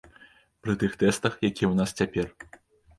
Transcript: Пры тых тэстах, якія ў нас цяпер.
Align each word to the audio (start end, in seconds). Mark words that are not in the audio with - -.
Пры 0.63 0.73
тых 0.85 0.97
тэстах, 1.05 1.37
якія 1.51 1.67
ў 1.71 1.75
нас 1.85 1.89
цяпер. 2.01 2.27